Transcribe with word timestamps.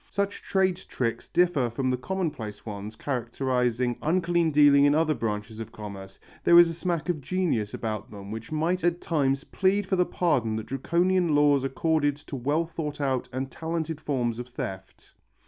Such 0.09 0.41
trade 0.41 0.77
tricks 0.77 1.29
differ 1.29 1.69
from 1.69 1.91
the 1.91 1.95
commonplace 1.97 2.65
ones 2.65 2.95
characterizing 2.95 3.99
unclean 4.01 4.49
dealing 4.49 4.85
in 4.85 4.95
other 4.95 5.13
branches 5.13 5.59
of 5.59 5.71
commerce; 5.71 6.19
there 6.43 6.57
is 6.57 6.69
a 6.69 6.73
smack 6.73 7.07
of 7.07 7.21
genius 7.21 7.71
about 7.75 8.09
them 8.09 8.31
which 8.31 8.51
might 8.51 8.83
at 8.83 8.99
times 8.99 9.43
plead 9.43 9.85
for 9.85 9.97
the 9.97 10.05
pardon 10.07 10.55
that 10.55 10.65
Draconian 10.65 11.35
laws 11.35 11.63
accorded 11.63 12.15
to 12.15 12.35
well 12.35 12.65
thought 12.65 12.99
out 12.99 13.29
and 13.31 13.51
talented 13.51 14.01
forms 14.01 14.39
of 14.39 14.47
theft. 14.47 15.13